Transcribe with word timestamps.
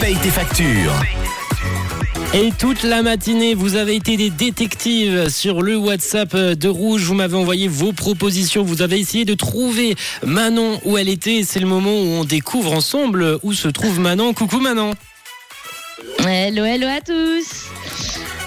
paye 0.00 0.16
tes 0.16 0.30
factures. 0.30 0.94
Et 2.34 2.50
toute 2.58 2.82
la 2.82 3.02
matinée, 3.02 3.54
vous 3.54 3.76
avez 3.76 3.96
été 3.96 4.16
des 4.16 4.28
détectives 4.28 5.30
sur 5.30 5.62
le 5.62 5.76
WhatsApp 5.76 6.36
de 6.36 6.68
Rouge. 6.68 7.04
Vous 7.04 7.14
m'avez 7.14 7.36
envoyé 7.36 7.68
vos 7.68 7.92
propositions. 7.92 8.62
Vous 8.62 8.82
avez 8.82 8.98
essayé 8.98 9.24
de 9.24 9.34
trouver 9.34 9.96
Manon 10.22 10.78
où 10.84 10.98
elle 10.98 11.08
était. 11.08 11.42
C'est 11.42 11.60
le 11.60 11.66
moment 11.66 11.90
où 11.90 12.20
on 12.20 12.24
découvre 12.24 12.72
ensemble 12.72 13.38
où 13.42 13.54
se 13.54 13.68
trouve 13.68 13.98
Manon. 13.98 14.34
Coucou 14.34 14.60
Manon. 14.60 14.92
Hello, 16.26 16.64
hello 16.64 16.86
à 16.86 17.00
tous. 17.00 17.66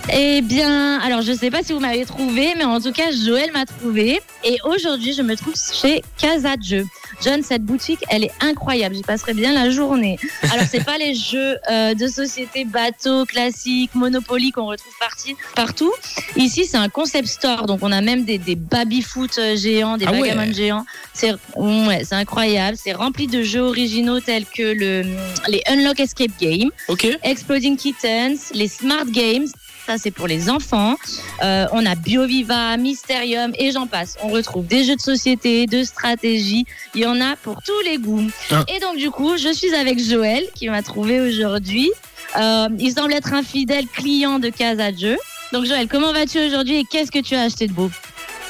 Eh 0.09 0.41
bien, 0.41 0.99
alors 0.99 1.21
je 1.21 1.31
sais 1.31 1.49
pas 1.51 1.63
si 1.63 1.73
vous 1.73 1.79
m'avez 1.79 2.05
trouvé, 2.05 2.53
mais 2.57 2.63
en 2.65 2.81
tout 2.81 2.91
cas, 2.91 3.11
Joël 3.11 3.51
m'a 3.53 3.65
trouvé. 3.65 4.19
Et 4.43 4.57
aujourd'hui, 4.65 5.13
je 5.13 5.21
me 5.21 5.35
trouve 5.35 5.53
chez 5.55 6.01
Casa 6.17 6.57
de 6.57 6.63
Jeux. 6.63 6.85
John, 7.23 7.43
cette 7.43 7.63
boutique, 7.63 7.99
elle 8.09 8.23
est 8.23 8.31
incroyable. 8.41 8.95
J'y 8.95 9.03
passerai 9.03 9.35
bien 9.35 9.53
la 9.53 9.69
journée. 9.69 10.17
Alors, 10.51 10.65
c'est 10.67 10.83
pas 10.83 10.97
les 10.97 11.13
jeux 11.13 11.55
euh, 11.69 11.93
de 11.93 12.07
société 12.07 12.65
bateau 12.65 13.25
classiques, 13.25 13.93
Monopoly 13.93 14.51
qu'on 14.51 14.65
retrouve 14.65 14.93
parti, 14.99 15.35
partout. 15.55 15.93
Ici, 16.35 16.65
c'est 16.65 16.77
un 16.77 16.89
concept 16.89 17.27
store. 17.27 17.67
Donc, 17.67 17.79
on 17.83 17.91
a 17.91 18.01
même 18.01 18.25
des, 18.25 18.39
des 18.39 18.55
baby-foot 18.55 19.37
euh, 19.37 19.55
géants, 19.55 19.97
des 19.97 20.05
Ah 20.07 20.13
ouais. 20.13 20.51
géants. 20.51 20.83
C'est 21.13 21.33
ouais, 21.55 22.01
incroyable. 22.11 22.75
C'est 22.81 22.93
rempli 22.93 23.27
de 23.27 23.43
jeux 23.43 23.61
originaux 23.61 24.19
tels 24.19 24.45
que 24.45 24.63
le, 24.63 25.03
les 25.47 25.61
Unlock 25.69 25.99
Escape 25.99 26.31
Game. 26.41 26.71
Ok. 26.87 27.07
Exploding 27.21 27.77
Kittens, 27.77 28.51
les 28.55 28.67
Smart 28.67 29.05
Games. 29.05 29.47
Ça, 29.91 29.97
c'est 29.97 30.11
pour 30.11 30.27
les 30.27 30.49
enfants. 30.49 30.95
Euh, 31.43 31.65
on 31.73 31.85
a 31.85 31.95
BioViva, 31.95 32.77
Mysterium 32.77 33.51
et 33.59 33.71
j'en 33.71 33.87
passe. 33.87 34.17
On 34.23 34.29
retrouve 34.29 34.65
des 34.65 34.85
jeux 34.85 34.95
de 34.95 35.01
société, 35.01 35.65
de 35.65 35.83
stratégie. 35.83 36.65
Il 36.95 37.01
y 37.01 37.05
en 37.05 37.19
a 37.19 37.35
pour 37.35 37.61
tous 37.61 37.81
les 37.83 37.97
goûts. 37.97 38.25
Ah. 38.51 38.63
Et 38.73 38.79
donc, 38.79 38.95
du 38.95 39.11
coup, 39.11 39.35
je 39.35 39.51
suis 39.51 39.75
avec 39.75 40.01
Joël 40.01 40.45
qui 40.55 40.69
m'a 40.69 40.81
trouvé 40.81 41.19
aujourd'hui. 41.19 41.91
Euh, 42.39 42.69
il 42.79 42.93
semble 42.93 43.11
être 43.11 43.33
un 43.33 43.43
fidèle 43.43 43.85
client 43.85 44.39
de 44.39 44.47
Casa 44.47 44.93
de 44.93 44.97
Jeux. 44.97 45.17
Donc, 45.51 45.65
Joël, 45.65 45.89
comment 45.89 46.13
vas-tu 46.13 46.39
aujourd'hui 46.39 46.77
et 46.77 46.85
qu'est-ce 46.85 47.11
que 47.11 47.19
tu 47.19 47.35
as 47.35 47.41
acheté 47.41 47.67
de 47.67 47.73
beau? 47.73 47.91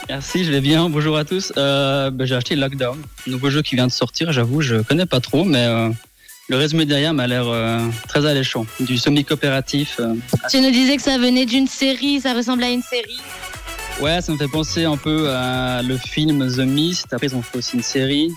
Merci, 0.10 0.44
je 0.44 0.52
vais 0.52 0.62
bien. 0.62 0.92
Bonjour 0.92 1.18
à 1.18 1.26
tous. 1.26 1.54
Euh, 1.58 2.12
ben, 2.12 2.28
j'ai 2.28 2.36
acheté 2.36 2.56
Lockdown, 2.56 3.00
un 3.28 3.32
nouveau 3.32 3.50
jeu 3.50 3.64
qui 3.64 3.74
vient 3.74 3.88
de 3.88 3.92
sortir. 3.92 4.32
J'avoue, 4.32 4.62
je 4.62 4.76
connais 4.84 5.08
pas 5.08 5.22
trop, 5.22 5.44
mais 5.44 5.66
euh, 5.66 5.90
le 6.50 6.58
résumé 6.58 6.86
derrière 6.86 7.14
m'a 7.14 7.28
l'air 7.28 7.48
euh, 7.48 7.80
très 8.08 8.26
alléchant. 8.26 8.66
Du 8.80 8.98
semi-coopératif. 8.98 9.98
euh. 10.00 10.16
Tu 10.50 10.60
nous 10.62 10.72
disais 10.72 10.98
que 10.98 11.02
ça 11.02 11.18
venait 11.18 11.46
d'une 11.46 11.68
série, 11.68 12.20
ça 12.20 12.34
ressemble 12.34 12.64
à 12.64 12.70
une 12.70 12.82
série. 12.82 13.20
Ouais, 14.02 14.22
ça 14.22 14.32
me 14.32 14.38
fait 14.38 14.48
penser 14.48 14.84
un 14.86 14.98
peu 14.98 15.30
à 15.30 15.82
le 15.82 15.98
film 15.98 16.50
The 16.52 16.60
Mist. 16.60 17.14
Après, 17.14 17.28
ils 17.28 17.36
ont 17.36 17.42
fait 17.42 17.58
aussi 17.58 17.76
une 17.76 17.84
série. 17.84 18.32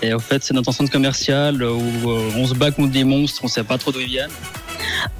Et 0.00 0.14
au 0.14 0.18
fait, 0.18 0.42
c'est 0.42 0.54
notre 0.54 0.70
enceinte 0.70 0.90
commerciale 0.90 1.62
où 1.62 2.10
euh, 2.10 2.30
on 2.36 2.46
se 2.46 2.54
bat 2.54 2.70
contre 2.70 2.92
des 2.92 3.04
monstres, 3.04 3.42
on 3.44 3.48
sait 3.48 3.64
pas 3.64 3.76
trop 3.76 3.92
d'où 3.92 4.00
ils 4.00 4.06
viennent. 4.06 4.30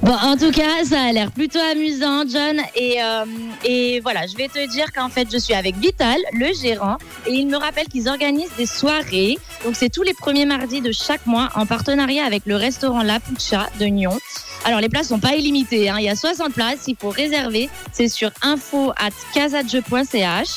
Bon, 0.01 0.11
en 0.13 0.35
tout 0.37 0.51
cas, 0.51 0.83
ça 0.83 1.01
a 1.01 1.11
l'air 1.11 1.31
plutôt 1.31 1.59
amusant, 1.59 2.23
John. 2.27 2.59
Et, 2.75 3.01
euh, 3.01 3.25
et 3.63 3.99
voilà, 4.01 4.27
je 4.27 4.35
vais 4.35 4.47
te 4.47 4.69
dire 4.69 4.91
qu'en 4.93 5.09
fait, 5.09 5.27
je 5.31 5.37
suis 5.37 5.53
avec 5.53 5.75
Vital, 5.77 6.17
le 6.33 6.47
gérant, 6.53 6.97
et 7.25 7.31
il 7.33 7.47
me 7.47 7.57
rappelle 7.57 7.87
qu'ils 7.87 8.09
organisent 8.09 8.55
des 8.57 8.65
soirées. 8.65 9.37
Donc, 9.63 9.75
c'est 9.75 9.89
tous 9.89 10.03
les 10.03 10.13
premiers 10.13 10.45
mardis 10.45 10.81
de 10.81 10.91
chaque 10.91 11.25
mois 11.25 11.49
en 11.55 11.65
partenariat 11.65 12.25
avec 12.25 12.43
le 12.45 12.55
restaurant 12.55 13.01
La 13.01 13.19
Puccia 13.19 13.69
de 13.79 13.85
Nyon. 13.85 14.17
Alors, 14.65 14.79
les 14.81 14.89
places 14.89 15.07
sont 15.09 15.19
pas 15.19 15.35
illimitées. 15.35 15.89
hein. 15.89 15.95
Il 15.99 16.05
y 16.05 16.09
a 16.09 16.15
60 16.15 16.53
places. 16.53 16.83
Il 16.87 16.95
faut 16.99 17.09
réserver. 17.09 17.69
C'est 17.91 18.07
sur 18.09 18.31
info 18.41 18.91
at 18.97 19.09
casadejeu.ch. 19.33 20.49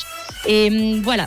Et 0.47 0.69
hum, 0.69 1.02
voilà. 1.02 1.27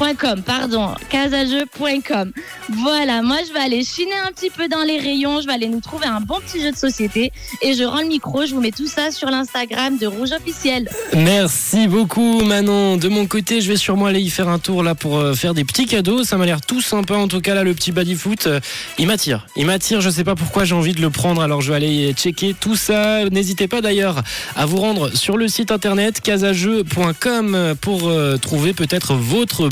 .com, 0.00 0.42
pardon, 0.42 0.88
casajeu.com. 1.10 2.32
Voilà, 2.70 3.20
moi 3.22 3.36
je 3.46 3.52
vais 3.52 3.60
aller 3.60 3.84
chiner 3.84 4.14
un 4.26 4.32
petit 4.32 4.48
peu 4.50 4.66
dans 4.68 4.82
les 4.82 4.98
rayons, 4.98 5.40
je 5.42 5.46
vais 5.46 5.52
aller 5.52 5.68
nous 5.68 5.80
trouver 5.80 6.06
un 6.06 6.20
bon 6.20 6.36
petit 6.40 6.60
jeu 6.62 6.70
de 6.70 6.76
société 6.76 7.32
et 7.60 7.74
je 7.74 7.84
rends 7.84 8.00
le 8.00 8.06
micro, 8.06 8.46
je 8.46 8.54
vous 8.54 8.60
mets 8.60 8.70
tout 8.70 8.86
ça 8.86 9.10
sur 9.10 9.28
l'Instagram 9.28 9.98
de 9.98 10.06
Rouge 10.06 10.32
Officiel. 10.32 10.88
Merci 11.14 11.86
beaucoup 11.86 12.40
Manon. 12.42 12.96
De 12.96 13.08
mon 13.08 13.26
côté, 13.26 13.60
je 13.60 13.68
vais 13.70 13.76
sûrement 13.76 14.06
aller 14.06 14.20
y 14.20 14.30
faire 14.30 14.48
un 14.48 14.58
tour 14.58 14.82
là 14.82 14.94
pour 14.94 15.18
euh, 15.18 15.34
faire 15.34 15.52
des 15.54 15.64
petits 15.64 15.86
cadeaux. 15.86 16.24
Ça 16.24 16.36
m'a 16.36 16.46
l'air 16.46 16.60
tout 16.60 16.80
sympa 16.80 17.14
en 17.14 17.28
tout 17.28 17.40
cas 17.40 17.54
là 17.54 17.62
le 17.64 17.74
petit 17.74 17.92
body 17.92 18.14
foot. 18.14 18.46
euh, 18.46 18.60
il 18.98 19.06
m'attire. 19.06 19.46
Il 19.56 19.66
m'attire. 19.66 20.00
Je 20.00 20.08
sais 20.10 20.24
pas 20.24 20.34
pourquoi 20.34 20.64
j'ai 20.64 20.74
envie 20.74 20.94
de 20.94 21.00
le 21.00 21.10
prendre. 21.10 21.42
Alors 21.42 21.60
je 21.60 21.70
vais 21.70 21.76
aller 21.76 22.12
checker 22.14 22.54
tout 22.58 22.76
ça. 22.76 23.24
N'hésitez 23.28 23.68
pas 23.68 23.80
d'ailleurs 23.80 24.22
à 24.56 24.64
vous 24.66 24.78
rendre 24.78 25.14
sur 25.14 25.36
le 25.36 25.48
site 25.48 25.70
internet 25.70 26.20
casajeu.com 26.20 27.74
pour 27.80 28.08
euh, 28.08 28.36
trouver 28.36 28.72
peut-être 28.72 29.14
votre 29.14 29.68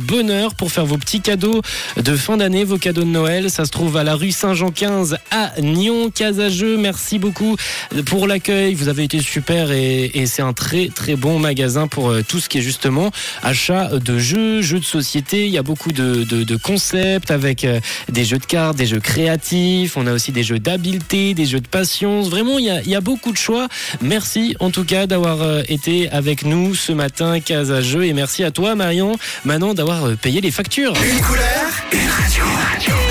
pour 0.57 0.73
faire 0.73 0.85
vos 0.85 0.99
petits 0.99 1.21
cadeaux 1.21 1.63
de 1.97 2.17
fin 2.17 2.37
d'année, 2.37 2.65
vos 2.65 2.77
cadeaux 2.77 3.03
de 3.03 3.07
Noël. 3.07 3.51
Ça 3.51 3.65
se 3.65 3.71
trouve 3.71 3.97
à 3.97 4.03
la 4.03 4.17
rue 4.17 4.33
Saint-Jean 4.33 4.71
15 4.71 5.19
à 5.31 5.53
Nyon. 5.61 6.11
Casajeu, 6.11 6.77
merci 6.77 7.21
beaucoup 7.21 7.57
pour 8.07 8.27
l'accueil. 8.27 8.75
Vous 8.75 8.89
avez 8.89 9.05
été 9.05 9.21
super 9.21 9.71
et, 9.71 10.25
c'est 10.27 10.43
un 10.43 10.53
très 10.53 10.89
très 10.89 11.15
bon 11.15 11.39
magasin 11.39 11.87
pour 11.87 12.11
euh, 12.11 12.23
tout 12.27 12.41
ce 12.41 12.49
qui 12.49 12.59
est 12.59 12.63
justement 12.63 13.13
achat 13.43 13.91
de 13.99 14.19
jeux, 14.19 14.61
jeux 14.61 14.81
de 14.81 14.85
société. 14.85 15.47
Il 15.47 15.53
y 15.53 15.59
a 15.59 15.63
beaucoup 15.63 15.93
de, 15.93 16.57
concepts 16.57 17.31
avec 17.31 17.65
euh, 17.65 17.79
des 18.11 18.25
jeux 18.25 18.39
de 18.39 18.45
cartes, 18.45 18.77
des 18.77 18.87
jeux 18.87 19.01
créatifs. 19.01 19.97
On 19.97 20.07
a 20.09 20.13
aussi 20.13 20.33
des 20.33 20.43
jeux 20.43 20.59
d'habileté, 20.59 21.35
des 21.35 21.47
jeux 21.47 21.61
de 21.61 21.69
patience. 21.69 22.29
Vraiment, 22.29 22.59
il 22.59 22.65
y 22.65 22.95
a, 22.97 23.01
beaucoup 23.01 23.31
de 23.31 23.37
choix. 23.37 23.69
Merci 24.03 24.57
en 24.59 24.71
tout 24.71 24.85
cas 24.85 25.07
d'avoir 25.07 25.43
euh, 25.43 25.63
été 25.69 26.11
avec 26.11 26.45
nous 26.45 26.75
ce 26.75 26.93
matin, 26.93 27.39
Casa 27.39 27.81
Jeux. 27.81 28.05
Et 28.05 28.13
merci 28.13 28.43
à 28.43 28.51
toi, 28.51 28.75
Marion, 28.75 29.17
Manon, 29.45 29.75
d'avoir 29.75 30.08
payé 30.17 30.41
les 30.41 30.51
factures. 30.51 30.93
Une 30.97 31.21
couleur, 31.21 31.71
une 31.93 32.09
radio. 32.09 33.08